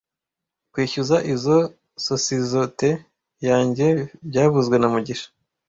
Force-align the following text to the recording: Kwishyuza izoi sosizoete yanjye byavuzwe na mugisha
Kwishyuza 0.71 1.17
izoi 1.33 1.69
sosizoete 2.05 2.89
yanjye 3.47 3.87
byavuzwe 4.29 4.75
na 4.79 4.87
mugisha 4.93 5.27